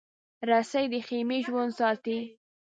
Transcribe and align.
رسۍ 0.49 0.85
د 0.91 0.93
خېمې 1.07 1.39
ژوند 1.47 1.71
ساتي. 1.79 2.19